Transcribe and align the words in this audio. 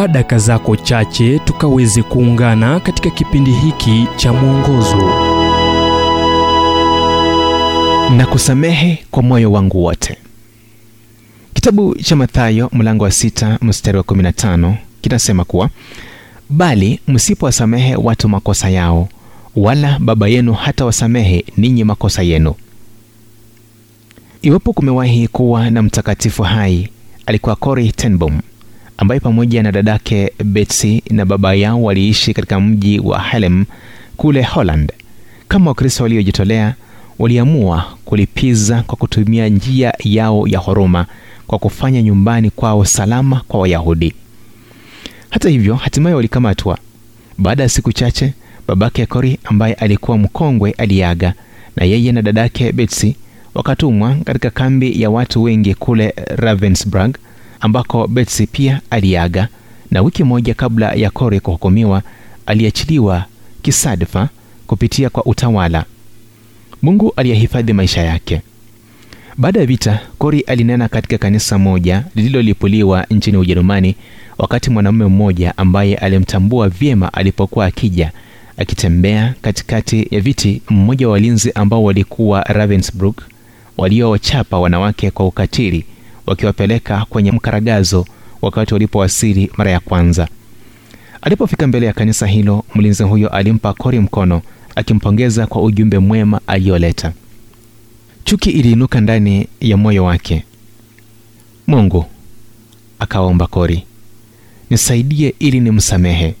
chukua 0.00 0.08
daka 0.12 0.38
zako 0.38 0.76
chache 0.76 1.38
tukaweze 1.38 2.02
kuungana 2.02 2.80
katika 2.80 3.10
kipindi 3.10 3.50
hiki 3.52 4.06
cha 4.16 4.32
mwongozo. 4.32 4.96
Na 8.16 8.26
kusamehe 8.30 9.04
kwa 9.10 9.22
moyo 9.22 9.52
wangu 9.52 9.84
wote. 9.84 10.16
Kitabu 11.54 11.94
cha 11.94 12.16
mathayo 12.16 12.70
mlango 12.72 13.04
wa 13.04 13.10
sita 13.10 13.58
mstari 13.62 13.98
wa 13.98 14.04
15 14.04 14.74
kinasema 15.00 15.44
kuwa 15.44 15.70
bali 16.50 17.00
msipowasamehe 17.08 17.96
watu 17.96 18.28
makosa 18.28 18.70
yao 18.70 19.08
wala 19.56 19.98
baba 19.98 20.28
yenu 20.28 20.52
hata 20.52 20.84
wasamehe 20.84 21.44
ninyi 21.56 21.84
makosa 21.84 22.22
yenu. 22.22 22.54
Iwapo 24.42 24.72
kumewahi 24.72 25.28
kuwa 25.28 25.70
na 25.70 25.82
mtakatifu 25.82 26.42
hai 26.42 26.88
alikuwa 27.26 27.56
Corrie 27.56 27.92
ten 27.92 28.16
ambaye 29.00 29.20
pamoja 29.20 29.62
na 29.62 29.72
dadake 29.72 30.32
Betsy 30.44 31.02
na 31.10 31.24
baba 31.24 31.54
yao 31.54 31.82
waliishi 31.82 32.34
katika 32.34 32.60
mji 32.60 32.98
wa 33.00 33.18
Haarlem 33.18 33.64
kule 34.16 34.42
Holland. 34.42 34.92
Kama 35.48 35.70
Wakristo 35.70 36.02
waliojitolea, 36.02 36.74
waliamua 37.18 37.84
kulipiza 38.04 38.82
kwa 38.82 38.96
kutumia 38.96 39.48
njia 39.48 39.92
yao 40.04 40.48
ya 40.48 40.58
huruma 40.58 41.06
kwa 41.46 41.58
kufanya 41.58 42.02
nyumbani 42.02 42.50
kwao 42.50 42.84
salama 42.84 43.40
kwa 43.48 43.60
Wayahudi. 43.60 44.14
Hata 45.30 45.48
hivyo, 45.48 45.74
hatimaye 45.74 46.14
walikamatwa. 46.16 46.78
Baada 47.38 47.62
ya 47.62 47.68
siku 47.68 47.92
chache, 47.92 48.32
babake 48.68 49.06
Kori 49.06 49.38
ambaye 49.44 49.74
alikuwa 49.74 50.18
mkongwe 50.18 50.70
aliaga 50.70 51.34
na 51.76 51.84
yeye 51.84 52.12
na 52.12 52.22
dadake 52.22 52.72
Betsy 52.72 53.16
wakatumwa 53.54 54.14
katika 54.24 54.50
kambi 54.50 55.02
ya 55.02 55.10
watu 55.10 55.42
wengi 55.42 55.74
kule 55.74 56.14
Ravensbrück 56.36 57.14
ambako 57.60 58.06
Betsy 58.06 58.46
pia 58.46 58.80
aliaga, 58.90 59.48
na 59.90 60.02
wiki 60.02 60.24
moja 60.24 60.54
kabla 60.54 60.92
ya 60.92 61.10
Kore 61.10 61.40
kuhukumiwa 61.40 62.02
aliachiliwa 62.46 63.24
kisadfa 63.62 64.28
kupitia 64.66 65.10
kwa 65.10 65.24
utawala. 65.24 65.84
Mungu 66.82 67.12
aliyehifadhi 67.16 67.72
maisha 67.72 68.02
yake. 68.02 68.42
Baada 69.36 69.60
ya 69.60 69.66
vita, 69.66 70.00
Kori 70.18 70.40
alinena 70.40 70.88
katika 70.88 71.18
kanisa 71.18 71.58
moja 71.58 72.04
lililolipuliwa 72.14 73.06
nchini 73.10 73.36
Ujerumani, 73.36 73.96
wakati 74.38 74.70
mwanamume 74.70 75.04
mmoja 75.06 75.56
ambaye 75.58 75.94
alimtambua 75.96 76.68
vyema 76.68 77.12
alipokuwa 77.12 77.66
akija 77.66 78.12
akitembea 78.56 79.34
katikati 79.42 80.08
ya 80.10 80.20
viti, 80.20 80.62
mmoja 80.70 81.06
wa 81.06 81.12
walinzi 81.12 81.52
ambao 81.54 81.84
walikuwa 81.84 82.42
Ravensbrück 82.42 83.14
waliowachapa 83.78 84.58
wanawake 84.58 85.10
kwa 85.10 85.26
ukatili 85.26 85.84
wakiwapeleka 86.30 87.04
kwenye 87.08 87.32
mkaragazo 87.32 88.06
wakati 88.42 88.74
walipowasili 88.74 89.50
mara 89.56 89.70
ya 89.70 89.80
kwanza. 89.80 90.28
Alipofika 91.22 91.66
mbele 91.66 91.86
ya 91.86 91.92
kanisa 91.92 92.26
hilo, 92.26 92.64
mlinzi 92.74 93.02
huyo 93.02 93.28
alimpa 93.28 93.72
kori 93.72 93.98
mkono 94.00 94.42
akimpongeza 94.74 95.46
kwa 95.46 95.62
ujumbe 95.62 95.98
mwema 95.98 96.40
aliyoleta. 96.46 97.12
Chuki 98.24 98.50
iliinuka 98.50 99.00
ndani 99.00 99.46
ya 99.60 99.76
moyo 99.76 100.04
wake. 100.04 100.44
Mungu, 101.66 102.04
akaomba 102.98 103.46
kori 103.46 103.84
nisaidie 104.70 105.34
ili 105.38 105.60
nimsamehe. 105.60 106.34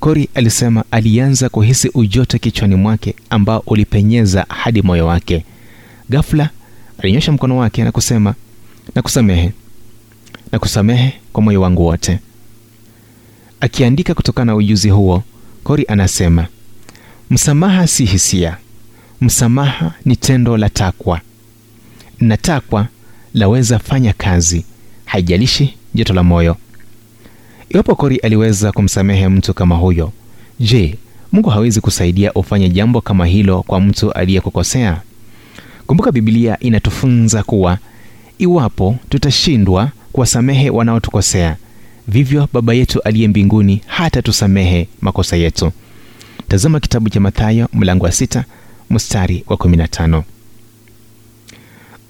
kori 0.00 0.28
alisema 0.34 0.84
alianza 0.90 1.48
kuhisi 1.48 1.90
ujote 1.94 2.38
kichwani 2.38 2.74
mwake 2.74 3.14
ambao 3.30 3.62
ulipenyeza 3.66 4.46
hadi 4.48 4.82
moyo 4.82 5.06
wake. 5.06 5.44
gafula 6.10 6.50
alinyosha 6.98 7.32
mkono 7.32 7.56
wake 7.58 7.84
na 7.84 7.92
kusema, 7.92 8.34
nakusamehe, 8.94 9.52
nakusamehe 10.52 11.12
kwa 11.32 11.42
moyo 11.42 11.60
wangu 11.60 11.86
wote. 11.86 12.18
Akiandika 13.60 14.14
kutokana 14.14 14.44
na 14.52 14.56
ujuzi 14.56 14.90
huo, 14.90 15.22
Kori 15.64 15.84
anasema 15.88 16.46
msamaha 17.30 17.86
si 17.86 18.04
hisia, 18.04 18.56
msamaha 19.20 19.94
ni 20.04 20.16
tendo 20.16 20.56
la 20.56 20.68
takwa, 20.68 21.20
na 22.20 22.36
takwa 22.36 22.88
laweza 23.34 23.78
fanya 23.78 24.12
kazi, 24.12 24.64
haijalishi 25.04 25.74
joto 25.94 26.12
la 26.14 26.22
moyo. 26.22 26.56
Iwapo 27.68 27.94
Kori 27.94 28.16
aliweza 28.16 28.72
kumsamehe 28.72 29.28
mtu 29.28 29.54
kama 29.54 29.74
huyo, 29.76 30.12
je, 30.60 30.98
Mungu 31.32 31.50
hawezi 31.50 31.80
kusaidia 31.80 32.32
ufanye 32.32 32.68
jambo 32.68 33.00
kama 33.00 33.26
hilo 33.26 33.62
kwa 33.62 33.80
mtu 33.80 34.12
aliyekukosea? 34.12 35.00
Kumbuka, 35.86 36.12
Biblia 36.12 36.58
inatufunza 36.60 37.42
kuwa 37.42 37.78
iwapo 38.42 38.96
tutashindwa 39.08 39.88
kuwasamehe 40.12 40.70
wanaotukosea, 40.70 41.56
vivyo 42.08 42.48
Baba 42.52 42.74
yetu 42.74 43.00
aliye 43.02 43.28
mbinguni 43.28 43.80
hata 43.86 44.22
tusamehe 44.22 44.88
makosa 45.00 45.36
yetu. 45.36 45.72
Tazama 46.48 46.80
kitabu 46.80 47.08
cha 47.10 47.20
Mathayo 47.20 47.68
mlango 47.72 48.04
wa 48.04 48.12
sita 48.12 48.44
mstari 48.90 49.44
wa 49.48 49.56
15. 49.56 50.22